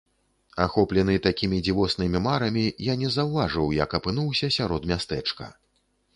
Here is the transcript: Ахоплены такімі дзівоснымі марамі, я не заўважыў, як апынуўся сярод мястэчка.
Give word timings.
Ахоплены 0.63 1.17
такімі 1.25 1.59
дзівоснымі 1.67 2.21
марамі, 2.29 2.65
я 2.91 2.97
не 3.03 3.09
заўважыў, 3.17 3.69
як 3.83 3.89
апынуўся 4.01 4.53
сярод 4.59 4.91
мястэчка. 4.95 5.45